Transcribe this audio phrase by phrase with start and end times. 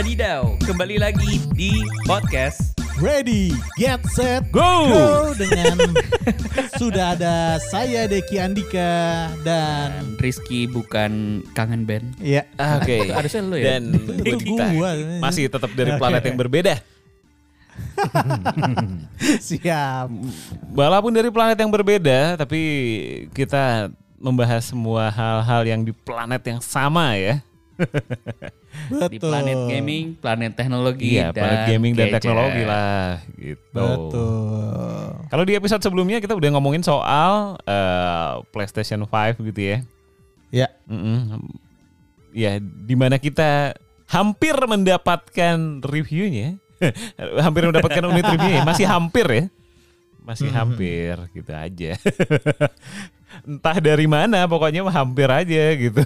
[0.00, 1.76] Wadidaw, kembali lagi di
[2.08, 4.88] podcast Ready, get set, Go!
[4.88, 5.76] go dengan
[6.80, 12.16] sudah ada saya Deki Andika dan Rizky bukan kangen band.
[12.16, 12.48] ya
[12.80, 13.12] Oke.
[13.12, 13.76] Itu harusnya lu ya?
[13.76, 13.92] Dan
[14.24, 14.96] Itu kita gua.
[15.20, 16.80] masih tetap dari planet yang berbeda.
[19.52, 20.08] siap.
[20.72, 22.60] Walaupun dari planet yang berbeda, tapi
[23.36, 27.44] kita membahas semua hal-hal yang di planet yang sama ya.
[29.10, 29.30] Di Betul.
[29.30, 32.16] planet gaming, planet teknologi, Iya, dan planet gaming dan gadget.
[32.20, 33.86] teknologi lah gitu.
[33.86, 35.06] Betul.
[35.30, 39.78] Kalau di episode sebelumnya kita udah ngomongin soal eh, PlayStation 5 gitu ya.
[40.50, 41.46] Ya, Mm-mm.
[42.30, 43.74] Ya, di mana kita
[44.06, 46.58] hampir mendapatkan reviewnya.
[47.44, 48.62] hampir mendapatkan unit reviewnya.
[48.66, 49.44] Masih hampir ya.
[50.20, 51.94] Masih hampir gitu aja.
[53.42, 56.02] Entah dari mana, pokoknya mah hampir aja gitu.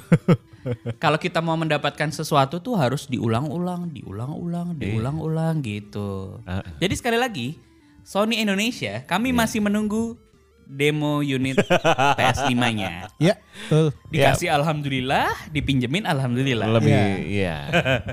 [1.03, 4.81] Kalau kita mau mendapatkan sesuatu tuh harus diulang-ulang, diulang-ulang, Iya.
[4.81, 6.41] diulang-ulang gitu.
[6.45, 6.65] Ah.
[6.79, 7.61] Jadi sekali lagi,
[8.01, 9.39] Sony Indonesia, kami Iya.
[9.45, 10.17] masih menunggu
[10.65, 11.61] demo unit
[12.17, 13.13] PS5-nya.
[13.21, 13.93] ya, betul.
[14.09, 16.65] Dikasih alhamdulillah, dipinjemin alhamdulillah.
[16.81, 16.97] Lebih
[17.29, 17.57] iya.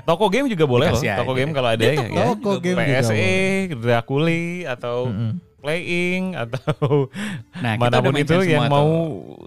[0.04, 1.00] Toko game juga boleh loh.
[1.00, 1.40] Dikasih Toko aja.
[1.40, 2.24] game kalau ada Itu ya.
[2.28, 3.32] Toko game juga PSE,
[3.72, 5.08] Drakuli atau
[5.62, 7.06] Playing atau
[7.56, 8.98] Nah, mana pun itu yang mau tuh.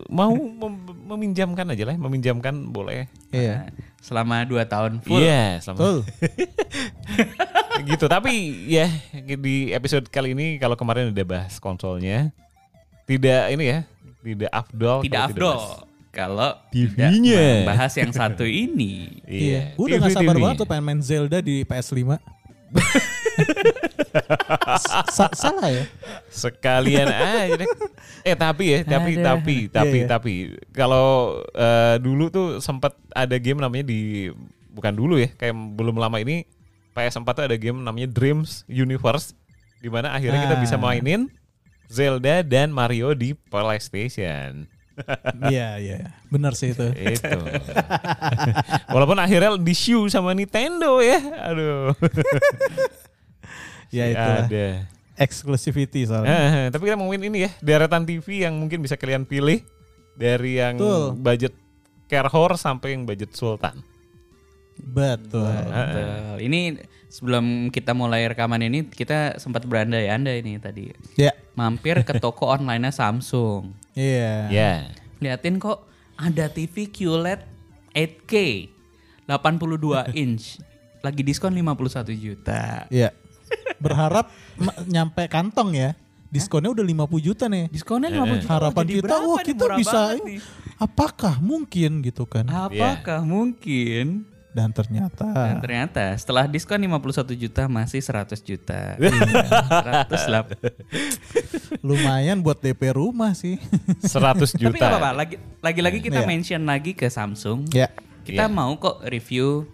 [0.07, 3.11] mau mem- meminjamkan aja lah, meminjamkan boleh.
[3.29, 3.67] Iya.
[3.67, 5.19] Nah, selama 2 tahun full.
[5.19, 5.97] Iya, selama Betul.
[7.91, 8.05] gitu.
[8.07, 8.31] Tapi
[8.65, 8.87] ya
[9.35, 12.31] di episode kali ini kalau kemarin udah bahas konsolnya,
[13.03, 13.79] tidak ini ya,
[14.23, 15.03] tidak afdol.
[15.03, 15.83] Tidak kalau afdol bahas.
[16.09, 17.43] kalau TV-nya.
[17.61, 19.19] membahas yang satu ini.
[19.27, 19.43] Iya.
[19.43, 19.61] Iya.
[19.75, 20.41] Gue udah gak sabar TV.
[20.41, 22.07] banget tuh pengen main Zelda di PS5.
[25.11, 25.85] Sa- salah ya?
[26.27, 27.69] Sekalian aja deh.
[28.23, 29.23] Eh tapi ya, tapi Ada.
[29.33, 30.07] tapi tapi Iya, iya.
[30.07, 30.33] tapi
[30.71, 31.07] kalau
[31.51, 34.31] eh, dulu tuh sempat ada game namanya di
[34.71, 36.43] bukan dulu ya, kayak belum lama ini
[36.91, 39.35] PS4 tuh ada game namanya Dreams Universe
[39.79, 40.61] di mana akhirnya kita Ah.
[40.61, 41.27] bisa mainin
[41.85, 44.65] Zelda dan Mario di PlayStation.
[45.43, 45.97] Iya, iya.
[46.31, 46.87] Benar sih itu.
[46.87, 47.39] Itu.
[48.87, 51.19] Walaupun akhirnya di shoe sama Nintendo ya.
[51.45, 51.91] Aduh.
[53.89, 54.45] Ya Si itulah.
[54.47, 54.67] Ada.
[55.15, 56.35] Exclusivity soalnya.
[56.35, 59.63] Eh, tapi kita ngomongin ini ya, deretan TV yang mungkin bisa kalian pilih
[60.19, 61.15] dari yang Betul.
[61.19, 61.53] budget
[62.05, 63.81] Kerhor sampai yang budget Sultan.
[64.75, 65.47] Betul.
[65.47, 66.37] Betul.
[66.43, 70.91] Ini sebelum kita mulai rekaman ini kita sempat berandai-andai ini tadi.
[71.15, 71.31] Ya.
[71.55, 73.71] Mampir ke toko online-nya Samsung.
[73.95, 74.51] Iya.
[74.51, 74.73] Ya.
[75.23, 75.87] Liatin kok
[76.19, 77.41] ada TV QLED
[77.95, 78.33] 8K
[79.31, 80.59] 82 inch.
[81.01, 82.85] Lagi diskon 51 juta.
[82.91, 83.15] Iya.
[83.77, 84.31] Berharap
[84.85, 85.91] nyampe kantong ya.
[86.25, 87.71] Diskonnya udah 50 juta nih.
[87.71, 88.51] Diskonnya 50 juta.
[88.51, 90.01] Harapan Jadi kita, wah kita bisa,
[90.75, 92.43] apakah mungkin gitu kan?
[92.45, 94.27] Apakah mungkin?
[94.51, 98.95] Dan ternyata, Dan ternyata setelah diskon 51 juta masih 100 juta.
[100.07, 100.47] 100 lah.
[101.81, 103.59] lumayan buat DP rumah sih.
[104.01, 104.75] 100 Tapi juta.
[104.75, 105.09] gak apa-apa.
[105.13, 106.27] Lagi, lagi-lagi kita Iya.
[106.27, 107.67] mention lagi ke Samsung.
[107.71, 107.91] ya.
[108.23, 108.51] Kita Iya.
[108.51, 109.67] mau kok review.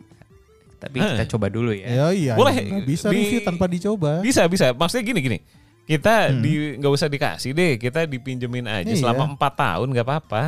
[0.82, 1.86] Tapi kita coba dulu ya.
[1.86, 2.34] Ya iya.
[2.34, 4.26] Boleh, bisa di- review tanpa dicoba.
[4.26, 4.74] Bisa bisa.
[4.74, 5.40] Maksudnya gini gini.
[5.86, 8.98] Kita di nggak usah dikasih deh, kita dipinjemin aja Iya.
[8.98, 10.44] selama empat tahun nggak apa-apa.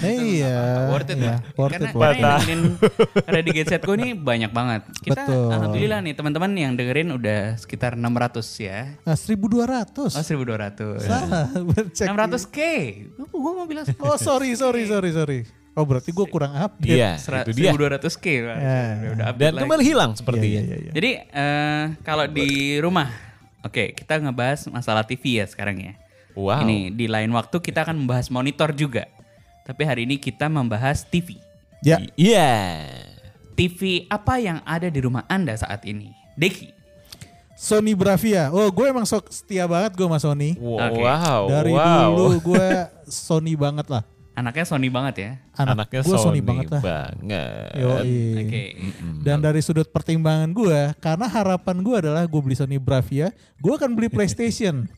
[0.00, 0.88] Eh, iya.
[0.88, 1.26] Worth it iya.
[1.36, 1.38] lah.
[1.58, 3.56] Worth karena, it, karena worth it.
[3.58, 4.86] yang Set Go ini banyak banget.
[5.02, 5.50] Kita Betul.
[5.52, 8.96] alhamdulillah nih teman-teman yang dengerin udah sekitar 600 ya.
[9.04, 10.16] Nah, 1200.
[10.16, 11.04] Oh 1200.
[11.04, 11.46] Salah,
[11.92, 12.06] cek.
[12.06, 12.58] 600k.
[13.18, 15.40] Gue mau bilang Oh, sorry, sorry, sorry, sorry.
[15.70, 16.98] Oh, berarti gue kurang update.
[16.98, 17.70] Iya, itu dia.
[17.70, 18.26] 1200k.
[18.42, 18.56] Pak.
[18.58, 18.78] Ya.
[18.98, 19.62] Udah, udah update Dan lagi.
[19.64, 20.60] kembali hilang Iya, sepertinya.
[20.60, 20.92] iya, iya.
[20.92, 22.50] Jadi eh, kalau di
[22.82, 23.08] rumah,
[23.62, 25.94] oke kita ngebahas masalah TV ya sekarang ya.
[26.34, 26.66] Wow.
[26.66, 29.06] Ini di lain waktu kita akan membahas monitor juga.
[29.62, 31.38] Tapi hari ini kita membahas TV.
[31.80, 32.86] Ya, Iya.
[33.54, 36.10] TV apa yang ada di rumah Anda saat ini?
[36.34, 36.72] Deki.
[37.54, 38.48] Sony Bravia.
[38.48, 40.56] Oh, gue emang sok setia banget gue sama Sony.
[40.56, 40.96] Wow.
[40.96, 41.42] Wow.
[41.46, 42.08] Dari wow.
[42.08, 42.66] dulu gue
[43.28, 44.00] Sony banget lah.
[44.40, 45.30] Anaknya Sony banget ya.
[45.52, 46.80] Anak Anaknya gue Sony, Sony banget lah.
[46.80, 47.76] banget.
[48.40, 48.64] Oke.
[49.20, 53.92] Dan dari sudut pertimbangan gue, karena harapan gue adalah gue beli Sony Bravia, gue akan
[53.92, 54.88] beli PlayStation.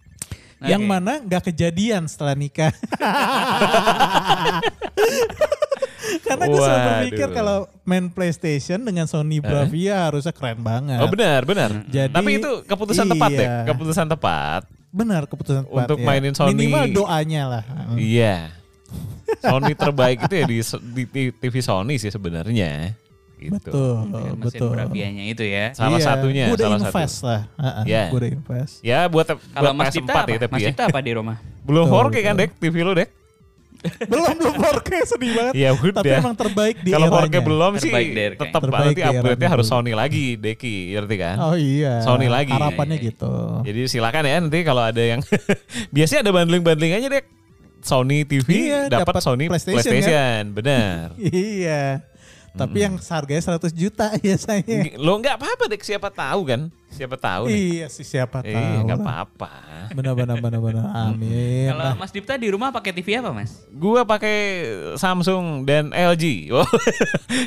[0.72, 0.88] Yang Oke.
[0.88, 2.72] mana nggak kejadian setelah nikah.
[6.24, 11.04] Karena gue selalu berpikir kalau main PlayStation dengan Sony Bravia harusnya keren banget.
[11.04, 11.84] Oh benar, benar.
[11.84, 13.38] Jadi, Tapi itu keputusan tepat iya.
[13.38, 14.64] deh, keputusan tepat.
[14.88, 16.06] Benar keputusan tepat Untuk ya.
[16.08, 16.56] mainin Sony.
[16.56, 17.64] Minimal doanya lah.
[18.00, 18.55] Iya.
[19.38, 22.96] Sony terbaik itu ya di, di, di TV Sony sih sebenarnya.
[23.36, 23.52] Gitu.
[23.52, 24.68] Betul, Mesin betul.
[24.70, 25.68] Bravianya itu ya.
[25.70, 26.56] Salah satunya, Gue Iya.
[26.56, 27.26] udah salah invest satu.
[27.26, 27.42] lah.
[27.54, 28.02] Heeh, Iya.
[28.08, 28.74] Gue udah invest.
[28.80, 30.32] Ya buat Kalau buat Mas PS4 Dita ya apa?
[30.40, 30.72] tapi Mas ya.
[30.82, 31.36] Apa di rumah?
[31.60, 32.34] Belum Betul, 4K kan.
[32.34, 33.10] Dek TV lu Dek?
[34.02, 35.52] belum belum 4K sedih banget.
[35.54, 36.00] Ya udah.
[36.00, 37.40] Tapi emang terbaik di Kalau 4K eranya.
[37.44, 37.92] belum sih
[38.34, 39.66] tetap nanti di upgrade-nya harus.
[39.68, 41.36] Sony lagi, Deki, ngerti kan?
[41.38, 42.00] Oh iya.
[42.00, 42.50] Sony lagi.
[42.50, 43.30] Harapannya gitu.
[43.62, 45.20] Jadi silakan ya nanti kalau ada yang
[45.94, 47.22] biasanya ada bundling-bundling aja deh.
[47.86, 51.14] Sony TV Iya, dapat Sony PlayStation, PlayStation, benar.
[51.22, 52.02] iya.
[52.56, 54.96] Tapi yang harganya 100 juta biasanya.
[54.96, 56.72] Lo nggak apa-apa deh, siapa tahu kan?
[56.88, 57.84] Siapa tahu nih.
[57.84, 58.48] Iya sih siapa tahu.
[58.48, 59.04] Iya, nggak lah.
[59.04, 59.50] apa-apa.
[59.92, 60.88] Benar-benar benar-benar.
[61.04, 61.68] Amin.
[61.68, 63.60] Kalau Nah, Mas Dipta di rumah pakai TV apa Mas?
[63.68, 64.64] Gua pakai
[64.96, 66.48] Samsung dan LG.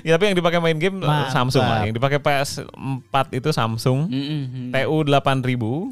[0.05, 1.33] Ya, tapi yang dipakai main game Mantap.
[1.33, 1.89] Samsung lah.
[1.89, 4.05] Yang dipakai PS4 itu Samsung.
[4.05, 4.69] Mm-mm.
[4.69, 5.89] TU 8000,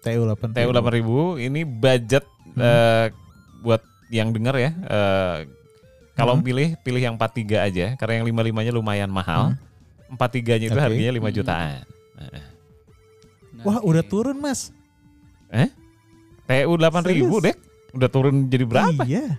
[0.00, 0.56] TU 8.
[0.56, 2.66] TU 8000 ini budget Hmm.
[2.66, 3.06] eh,
[3.60, 4.70] buat yang denger ya.
[4.72, 5.36] eh,
[6.12, 6.42] kalau Hmm.
[6.42, 9.54] pilih pilih yang 43 aja karena yang 55-nya lumayan mahal.
[10.10, 10.82] 43-nya itu Hmm.
[10.82, 10.86] Oke.
[10.90, 11.86] harganya 5 jutaan.
[12.18, 12.46] Nah,
[13.62, 14.72] Wah, udah turun, Mas.
[15.48, 15.68] Eh?
[16.44, 17.42] TU 8000, Serius?
[17.42, 17.56] Dek.
[17.92, 19.02] Udah turun jadi berapa?
[19.02, 19.38] Iya.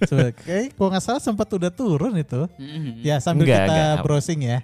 [0.00, 2.46] Coba, kayak kalau nggak salah sempat udah turun itu.
[2.54, 3.00] Mm-mm.
[3.00, 4.02] Ya sambil Enggak, kita enggak.
[4.02, 4.58] browsing ya.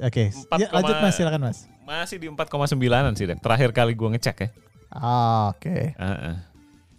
[0.00, 1.58] Oke, Empat ya, lanjut koma- mas, silakan mas.
[1.82, 3.38] Masih di 4,9an sih, Dek.
[3.38, 4.48] Terakhir kali gua ngecek ya.
[4.88, 6.34] Ah, Oke, Heeh.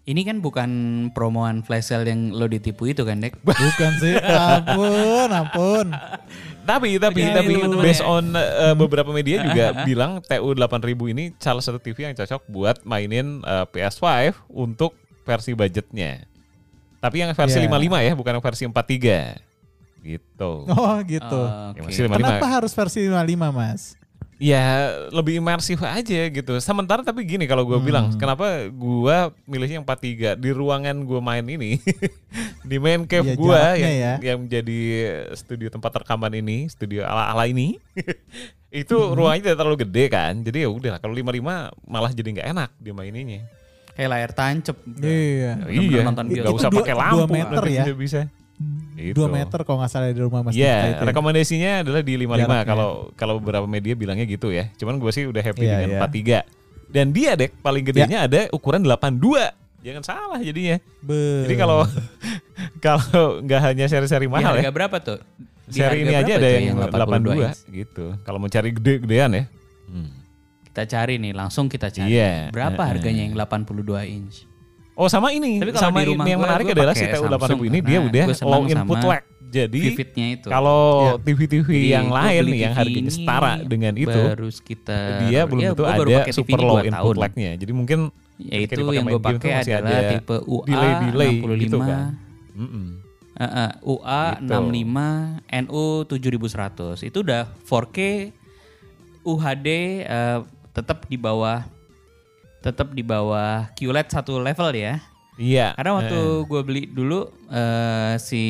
[0.10, 0.70] Ini kan bukan
[1.14, 3.38] promoan flash sale yang lo ditipu itu kan, Dek?
[3.46, 5.88] bukan sih, ampun, ampun.
[6.66, 8.10] Tapi tapi Oke, tapi teman-teman based ya.
[8.10, 12.82] on uh, beberapa media juga bilang TU 8000 ini salah satu TV yang cocok buat
[12.82, 16.26] mainin uh, PS5 untuk versi budgetnya.
[16.98, 17.70] Tapi yang versi Yeah.
[17.70, 19.46] 55 ya, bukan yang versi 43.
[20.00, 20.52] Gitu.
[20.66, 21.42] Oh gitu.
[21.46, 21.86] Oh, Ya, Oke.
[21.86, 22.18] masih 55.
[22.18, 23.99] Kenapa harus versi 55 mas?
[24.40, 24.64] Ya
[25.10, 26.54] lebih imersif aja gitu.
[26.58, 27.84] Sementara tapi gini kalau gue Hmm.
[27.84, 31.76] bilang, kenapa gue milihnya yang 43 di ruangan gue main ini,
[32.64, 34.14] di main cave Iya, gue yang ya.
[34.24, 34.80] yang menjadi
[35.34, 37.76] studio tempat rekaman ini, studio ala ala ini,
[38.72, 39.12] itu Hmm.
[39.12, 40.34] ruangannya tidak terlalu gede kan.
[40.40, 41.44] Jadi ya udah kalau 55
[41.84, 43.44] malah jadi nggak enak dimaininnya.
[43.92, 44.78] Kayak layar tancep.
[44.96, 45.68] Iya.
[45.68, 46.56] Iya, nonton nggak bioskop.
[46.56, 47.84] usah dua- pakai dua lampu, meter nanti ya.
[47.92, 48.20] bisa.
[48.94, 49.16] Gitu.
[49.16, 50.52] Dua meter kalau nggak salah di rumah mas.
[50.52, 51.08] Iya, ya.
[51.08, 52.64] rekomendasinya adalah di 55 Jaraknya.
[52.68, 54.68] kalau kalau beberapa media bilangnya gitu ya.
[54.76, 56.44] Cuman gue sih udah happy Iya, dengan iya.
[56.44, 56.92] 43.
[56.92, 59.56] Dan dia dek paling gedenya ada ukuran 82.
[59.80, 60.76] Jangan salah jadinya.
[61.00, 61.88] Be- Jadi kalau
[62.86, 64.72] kalau nggak hanya seri-seri mahal harga ya.
[64.76, 65.20] berapa tuh?
[65.64, 67.60] Di Seri harga ini aja ada tuh yang 82, inch?
[67.70, 68.06] gitu.
[68.26, 69.44] Kalau mau cari gede-gedean ya.
[69.86, 70.10] Hmm.
[70.66, 72.10] Kita cari nih, langsung kita cari.
[72.10, 72.50] Iya.
[72.50, 72.90] Berapa Heeh.
[72.90, 74.49] harganya yang 82 inch?
[75.00, 77.24] Oh sama ini, Tapi kalau sama di ini rumah yang gua, menarik adalah si TU
[77.24, 79.24] 8000 Samsung ini dia karena udah low input lag.
[79.50, 80.46] Jadi itu.
[80.46, 81.14] kalau Iya.
[81.26, 85.62] TV-TV Jadi yang lain nih yang harganya ini setara dengan itu, baru sekitar dia belum
[85.64, 87.16] ya, tentu ada super ini low input tahun.
[87.16, 87.52] lag-nya.
[87.58, 88.00] Jadi mungkin
[88.40, 92.00] Yaitu yang gue pakai masih adalah ada tipe UA delay-delay 65, gitu kan.
[93.40, 94.52] Eh, eh, UA Gitu.
[94.52, 97.98] 65 NU 7100 itu udah 4K
[99.24, 99.68] UHD
[100.08, 100.40] eh,
[100.72, 101.64] tetap di bawah
[102.60, 105.00] tetap di bawah QLED satu level ya.
[105.36, 105.72] Iya.
[105.74, 108.44] Karena waktu gue beli dulu eh, si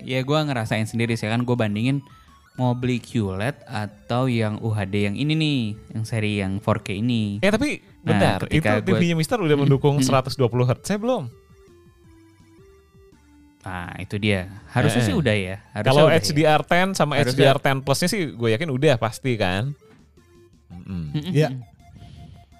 [0.00, 1.98] ya gue ngerasain sendiri sih kan gue bandingin
[2.54, 5.60] mau beli QLED atau yang UHD yang ini nih,
[5.92, 7.38] yang seri yang 4K ini.
[7.38, 11.26] Eh tapi Nah, bentar, itu ketika gua- TV-nya Mister udah mendukung 120 Hz saya belum?
[13.60, 14.48] Nah, itu dia.
[14.68, 15.56] Harusnya Eh, sih udah ya.
[15.72, 16.22] Harusnya Kalau udah ya.
[16.24, 19.74] HDR10 sama Harusnya- HDR10 Plusnya sih gue yakin udah pasti kan.
[20.68, 21.04] Mm-mm.
[21.12, 21.32] Mm-mm.
[21.32, 21.48] Iya.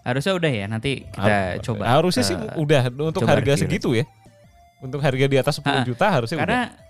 [0.08, 0.64] Harusnya udah ya.
[0.66, 1.20] Nanti kita
[1.52, 1.82] Har- coba.
[1.84, 3.60] Harusnya sih eh, udah untuk harga review.
[3.60, 4.04] segitu ya.
[4.80, 5.84] Untuk harga di atas 10 Ha-ha.
[5.84, 6.86] juta harusnya karena udah.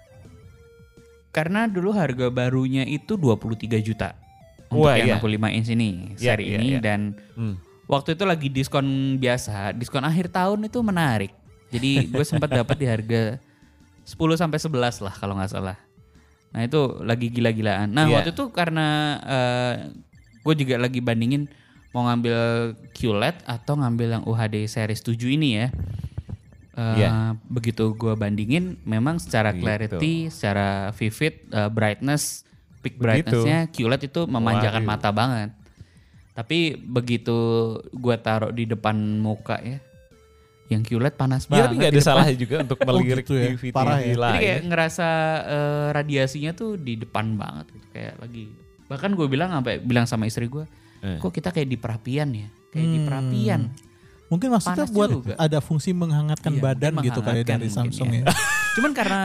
[1.28, 3.48] karena dulu harga barunya itu 23
[3.80, 4.12] juta
[4.68, 5.20] untuk Wah, yang iya.
[5.20, 6.78] 65 inch ini Iya, seri iya, ini iya.
[6.78, 7.00] dan
[7.32, 7.56] Hmm.
[7.86, 8.84] waktu itu lagi diskon
[9.16, 11.32] biasa diskon akhir tahun itu menarik
[11.68, 13.40] jadi gue sempat dapat di harga
[14.04, 15.76] 10 sampai 11 lah kalau nggak salah
[16.48, 18.12] nah itu lagi gila-gilaan nah Iya.
[18.14, 18.86] waktu itu karena
[20.38, 21.48] gue juga lagi bandingin
[21.90, 22.38] mau ngambil
[22.90, 25.68] QLED atau ngambil yang UHD series 7 ini ya
[26.72, 27.34] Eh, Iya.
[27.44, 29.60] begitu gue bandingin memang secara Gitu.
[29.60, 32.46] clarity secara vivid eh, brightness
[32.78, 34.92] peak brightnessnya QLED itu memanjakan Waduh.
[34.94, 35.50] mata banget
[36.32, 37.34] tapi begitu
[37.90, 39.82] gue taruh di depan muka ya,
[40.68, 41.64] yang QLED panas Ya banget.
[41.64, 43.50] tapi nggak ada salahnya juga untuk melirik gitu ya?
[43.50, 44.14] TV Parah TV ya?
[44.14, 44.30] lain.
[44.30, 45.08] Jadi kayak ngerasa
[45.42, 47.86] eh, radiasinya tuh di depan banget gitu.
[47.90, 48.44] Kayak lagi
[48.86, 50.62] bahkan gue bilang sampai bilang sama istri gue,
[51.00, 51.16] Eh.
[51.16, 53.06] kok kita kayak di perapian ya, kayak di Hmm.
[53.06, 53.60] perapian.
[54.28, 55.34] Mungkin maksudnya Panas buat juga.
[55.36, 58.22] ada fungsi menghangatkan Iya, badan gitu kayak dari Samsung ya.
[58.22, 58.24] ya.
[58.76, 59.20] Cuman karena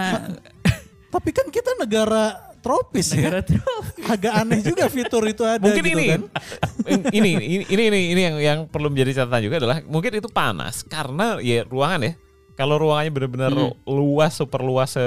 [1.14, 3.46] Tapi kan kita negara tropis negara ya.
[3.46, 6.22] terus Agak aneh juga fitur itu ada mungkin gitu ini, kan.
[7.14, 10.82] ini ini ini ini ini yang yang perlu menjadi catatan juga adalah mungkin itu panas
[10.82, 12.14] karena ya ruangan ya.
[12.54, 13.74] Kalau ruangannya benar-benar Hmm.
[13.84, 15.06] luas, super luas se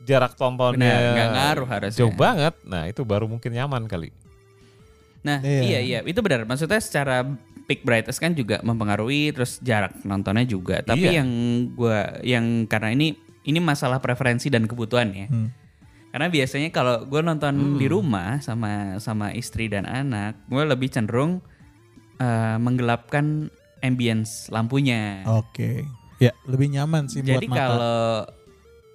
[0.00, 1.98] jarak tontonnya nggak ngaruh harusnya.
[1.98, 2.54] jauh banget.
[2.62, 4.14] Nah itu baru mungkin nyaman kali.
[5.22, 5.60] Nah, Iya.
[5.62, 6.42] iya iya, itu benar.
[6.42, 7.22] Maksudnya secara
[7.64, 10.82] peak brightness kan juga mempengaruhi terus jarak nontonnya juga.
[10.82, 11.22] Tapi Iya.
[11.22, 11.30] yang
[11.72, 15.26] gua yang karena ini ini masalah preferensi dan kebutuhan ya.
[15.30, 15.50] Hmm.
[16.12, 21.40] Karena biasanya kalau gue nonton di rumah sama sama istri dan anak, gue lebih cenderung
[22.18, 23.48] eh, menggelapkan
[23.80, 25.24] ambience lampunya.
[25.26, 25.82] Oke.
[26.20, 27.58] Ya, lebih nyaman sih Jadi buat mata.
[27.58, 27.98] kalau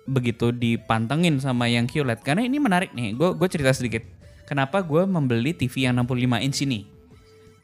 [0.07, 4.07] begitu dipantengin sama yang QLED, karena ini menarik nih, gue gue cerita sedikit.
[4.47, 6.87] Kenapa gue membeli TV yang 65 inch ini?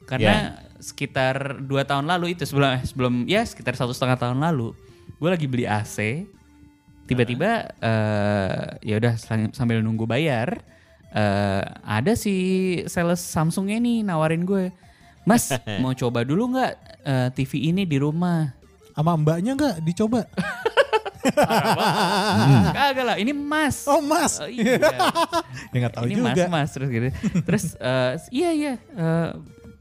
[0.03, 4.75] Karena sekitar dua tahun lalu itu sebelum eh, sebelum ya sekitar satu setengah tahun lalu,
[5.15, 6.27] gue lagi beli AC.
[7.07, 9.15] Tiba-tiba eh, ya udah
[9.55, 10.59] sambil nunggu bayar,
[11.15, 12.35] eh, ada si
[12.91, 14.75] sales Samsungnya nih nawarin gue,
[15.23, 16.73] Mas mau coba dulu nggak
[17.07, 18.51] eh, TV ini di rumah?
[18.91, 20.27] Sama mbaknya nggak dicoba?
[22.69, 23.85] Kagak lah, ini Mas.
[23.85, 24.77] Oh mas, Oh, iya.
[25.71, 26.45] ya nggak tahu ini juga.
[26.45, 27.07] mas mas terus gitu
[27.41, 29.29] terus eh, iya iya eh,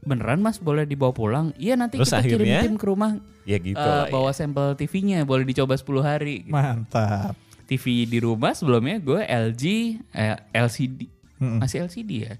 [0.01, 2.61] beneran mas boleh dibawa pulang iya nanti Terus kita kirim akhirnya?
[2.61, 3.11] tim ke rumah
[3.43, 4.11] Ya gitu lah ya.
[4.11, 6.51] bawa sampel TV-nya boleh dicoba 10 hari gitu.
[6.51, 7.35] Mantap.
[7.65, 9.63] TV di rumah sebelumnya gue LG
[10.09, 11.07] eh, LCD
[11.37, 11.59] Mm-mm.
[11.59, 12.33] masih LCD ya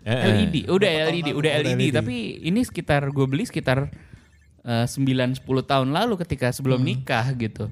[0.00, 0.24] Eh.
[0.24, 1.94] LED udah LED udah LED, LED.
[1.94, 3.90] tapi ini sekitar gue beli sekitar
[4.62, 6.88] eh, 9-10 tahun lalu ketika sebelum Hmm.
[6.88, 7.68] nikah gitu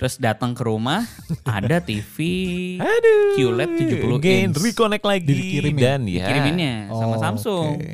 [0.00, 1.04] terus datang ke rumah
[1.44, 2.16] ada TV
[2.80, 3.36] Aduh.
[3.36, 5.76] QLED 70 Again, inch reconnect lagi Dikirimin.
[5.78, 6.24] dan ya.
[6.24, 7.66] dikiriminnya sama Oh, Samsung.
[7.76, 7.92] oke.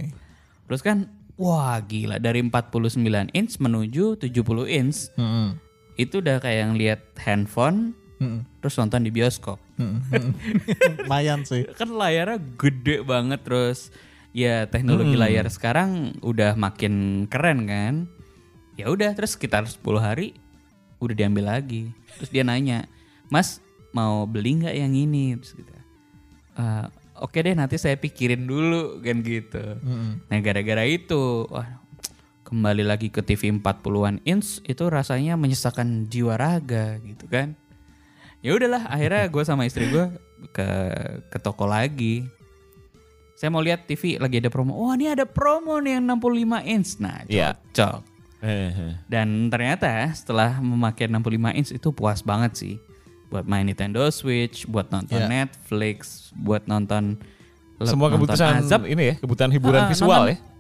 [0.65, 0.99] Terus kan
[1.35, 2.95] wah gila dari 49
[3.29, 4.31] inch menuju 70
[4.73, 5.59] inch Mm-mm.
[5.97, 8.47] itu udah kayak ngeliat handphone Mm-mm.
[8.59, 9.59] terus nonton di bioskop.
[9.75, 9.99] Mm-mm.
[11.03, 11.67] Lumayan sih.
[11.73, 13.91] Kan layarnya gede banget terus
[14.31, 15.23] ya teknologi Hmm.
[15.23, 17.95] layar sekarang udah makin keren kan.
[18.77, 20.37] Ya udah terus sekitar 10 hari
[20.99, 21.93] udah diambil lagi.
[22.17, 22.87] Terus dia nanya,
[23.27, 23.61] "Mas,
[23.91, 25.73] mau beli nggak yang ini?" Terus gitu.
[26.57, 26.87] "Eh,
[27.17, 29.81] Oke deh nanti saya pikirin dulu kan gitu.
[29.81, 30.21] Mm-mm.
[30.29, 31.81] Nah gara-gara itu, wah,
[32.45, 37.57] kembali lagi ke TV 40-an inch itu rasanya menyesakan jiwa raga gitu kan.
[38.45, 40.13] Ya udahlah, akhirnya gue sama istri gue
[40.53, 40.69] ke
[41.33, 42.29] ke toko lagi.
[43.33, 44.77] Saya mau lihat TV lagi ada promo.
[44.77, 47.01] Wah ini ada promo nih yang 65 inch.
[47.01, 47.57] Nah Iya.
[47.73, 47.97] cocok.
[47.97, 48.97] Eh, eh.
[49.07, 51.23] Dan ternyata setelah memakai 65
[51.55, 52.75] inch itu puas banget sih.
[53.27, 55.27] Buat main Nintendo Switch, buat nonton Iya.
[55.27, 57.19] Netflix, buat nonton
[57.79, 60.55] Semua nonton kebutuhan Azab ini ya, kebutuhan hiburan Ah, visual nonton- ya.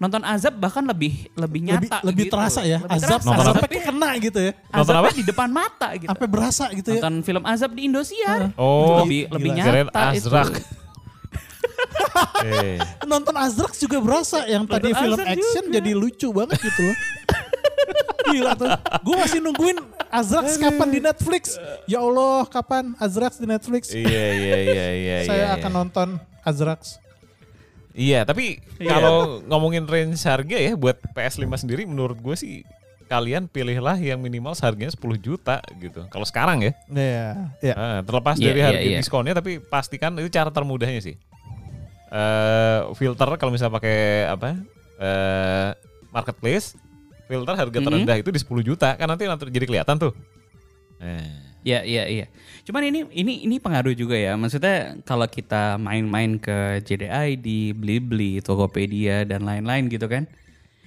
[0.00, 2.32] nonton azab bahkan lebih lebih Lebih, nyata lebih gitu.
[2.32, 2.80] terasa ya.
[2.80, 3.28] Lebih Azab terasa.
[3.28, 3.54] Nonton apa?
[3.60, 4.52] sampai kena gitu ya.
[4.72, 5.08] Nonton apa?
[5.12, 6.94] di depan mata gitu Sampai berasa gitu ya.
[6.98, 9.34] nonton film azab di Indosiar Oh, lebih gila.
[9.36, 10.48] lebih nyata itu Azrak.
[12.40, 15.74] Eh, Nonton Azrax juga berasa yang tadi Nonton film Azrax action juga.
[15.76, 16.96] jadi lucu banget gitu loh.
[18.30, 18.70] Gila tuh.
[19.04, 19.78] Gue masih nungguin
[20.10, 21.58] Azrax kapan di Netflix.
[21.86, 23.90] Ya Allah, kapan Azrax di Netflix?
[23.94, 25.16] Iya iya iya iya.
[25.30, 25.78] Saya iya, akan iya.
[25.78, 26.08] nonton
[26.42, 26.80] Azrax.
[27.90, 32.62] Iya, tapi kalau ngomongin range harga ya buat PS5 sendiri menurut gue sih
[33.10, 36.06] kalian pilihlah yang minimal harganya 10 juta gitu.
[36.06, 36.72] Kalau sekarang ya.
[36.86, 37.26] Iya,
[37.58, 37.74] iya.
[37.74, 38.98] Ah, terlepas Iya, dari iya, harga iya.
[39.02, 41.18] diskonnya tapi pastikan itu cara termudahnya sih.
[42.10, 44.58] Eh filter kalau misalnya pakai apa?
[44.98, 45.70] eh
[46.10, 46.74] marketplace,
[47.24, 47.86] filter harga Mhm.
[47.86, 50.12] terendah itu di 10 juta kan nanti nanti jadi kelihatan tuh.
[50.98, 51.48] Eh.
[51.60, 52.26] ya iya iya
[52.62, 58.40] cuman ini ini ini pengaruh juga ya maksudnya kalau kita main-main ke JDI di Blibli
[58.40, 60.24] Tokopedia dan lain-lain gitu kan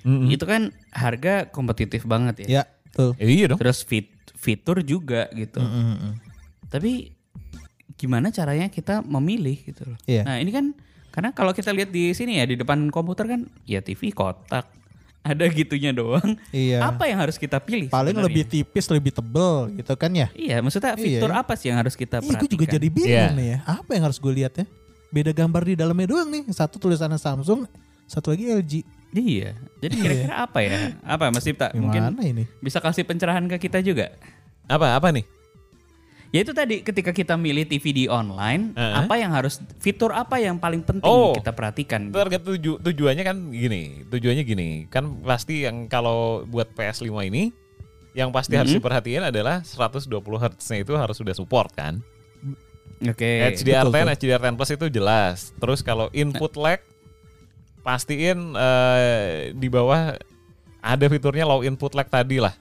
[0.01, 0.29] Mm-mm.
[0.29, 3.13] itu kan harga kompetitif banget ya Ya, tuh.
[3.15, 3.57] Eh, iya dong.
[3.57, 6.17] terus fit fitur juga gitu Mm-mm.
[6.67, 7.13] tapi
[7.93, 9.97] gimana caranya kita memilih gitu loh.
[10.03, 10.25] Iya.
[10.25, 10.73] Nah ini kan
[11.13, 14.65] karena kalau kita lihat di sini ya di depan komputer kan ya TV kotak
[15.23, 16.35] ada gitunya doang.
[16.51, 16.83] Iya.
[16.83, 17.87] Apa yang harus kita pilih?
[17.87, 18.27] Paling sebenarnya?
[18.27, 20.27] lebih tipis, lebih tebel gitu kan ya.
[20.35, 21.39] Iya, maksudnya fitur Iya.
[21.39, 22.43] apa sih yang harus kita perhatikan?
[22.43, 23.31] gue juga jadi bingung Iya.
[23.31, 23.57] nih ya.
[23.63, 24.65] Apa yang harus gue lihat ya?
[25.13, 26.43] Beda gambar di dalamnya doang nih.
[26.51, 27.63] Satu tulisannya Samsung,
[28.03, 28.73] satu lagi LG.
[29.13, 29.55] Iya.
[29.79, 30.91] Jadi kira-kira apa ya?
[31.05, 31.71] Apa Mas Cipta?
[31.71, 32.43] Gimana Mungkin ini?
[32.59, 34.11] bisa kasih pencerahan ke kita juga.
[34.67, 35.23] Apa apa nih?
[36.33, 39.05] Ya itu tadi ketika kita milih TV di online, Heeh.
[39.05, 41.29] apa yang harus fitur apa yang paling penting Oh.
[41.31, 42.09] kita perhatikan?
[42.09, 42.17] gitu?
[42.17, 47.53] Target tuju, tujuannya kan gini, tujuannya gini, kan pasti yang kalau buat PS5 ini
[48.17, 48.81] yang pasti harus Mhm.
[48.81, 52.01] diperhatiin adalah 120 Hz-nya itu harus sudah support kan.
[53.03, 53.53] Oke.
[53.53, 54.13] HDR10, betul tuh.
[54.17, 55.37] HDR10 Plus itu jelas.
[55.53, 56.81] Terus kalau input lag
[57.85, 60.17] pastiin eh, di bawah
[60.79, 62.57] ada fiturnya low input lag tadi lah.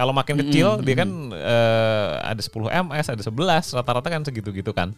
[0.00, 1.00] Kalau makin Mm-mm, kecil dia mm-mm.
[1.04, 2.56] kan eh, ada 10
[2.88, 4.96] ms, ada 11, rata-rata kan segitu-gitu kan.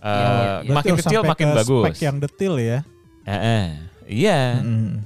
[0.00, 0.32] Eh, Iya, iya,
[0.64, 0.72] iya.
[0.72, 1.84] makin Berarti harus kecil makin ke bagus.
[1.84, 2.78] Spek yang detail ya.
[3.22, 3.64] Eh, eh,
[4.08, 4.40] iya.
[4.58, 5.04] Mm.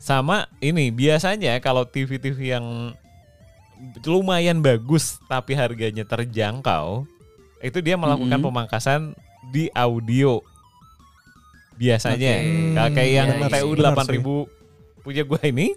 [0.00, 2.96] Sama ini biasanya kalau TV-TV yang
[4.02, 7.04] lumayan bagus tapi harganya terjangkau,
[7.60, 8.48] itu dia melakukan Mm-mm.
[8.48, 9.00] pemangkasan
[9.52, 10.40] di audio.
[11.76, 12.72] Biasanya Oke.
[12.94, 14.48] Kayak- yang Iya, iya, TU benar 8000
[15.02, 15.74] punya gua ini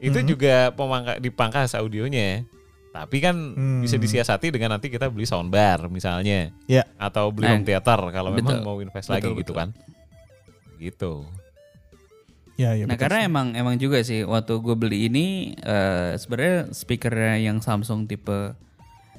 [0.00, 0.26] itu Mhm.
[0.26, 2.42] juga pemangka, dipangkas audionya.
[2.90, 3.80] Tapi kan Hmm.
[3.80, 6.50] bisa disiasati dengan nanti kita beli soundbar misalnya.
[6.66, 6.82] Ya.
[6.96, 8.66] Atau beli Nah, home theater kalau memang betul.
[8.66, 9.38] mau invest Betul, lagi betul.
[9.38, 9.68] gitu kan.
[10.76, 11.12] Gitu.
[12.56, 13.28] Ya, ya, Nah betul karena sih.
[13.30, 15.26] emang emang juga sih waktu gue beli ini
[15.56, 18.52] eh, sebenarnya speakernya yang Samsung tipe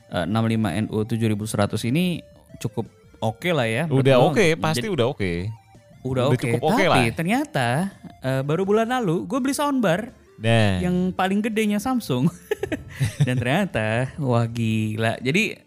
[0.10, 2.20] eh, 65 NU 7100 ini
[2.60, 2.86] cukup
[3.20, 3.84] oke lah ya.
[3.88, 5.32] Udah oke, pasti Jadi- udah oke.
[6.02, 6.38] udah udah oke.
[6.38, 7.14] cukup oke Tapi lah.
[7.14, 7.68] ternyata
[8.20, 10.12] eh, baru bulan lalu gue beli soundbar
[10.42, 12.26] Nah, yang paling gedenya Samsung
[13.28, 15.22] dan ternyata wah gila.
[15.22, 15.62] Jadi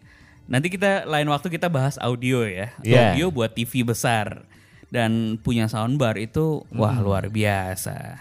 [0.51, 2.75] nanti kita lain waktu kita bahas audio ya.
[2.83, 3.15] Iya.
[3.15, 4.43] Audio buat TV besar
[4.91, 8.19] dan punya soundbar itu wah luar biasa.